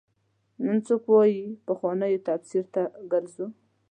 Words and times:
نن 0.63 0.77
څوک 0.87 1.03
وايي 1.11 1.43
پخوانو 1.67 2.07
تفسیر 2.27 2.65
ته 2.73 2.81
ګرځو. 3.11 3.45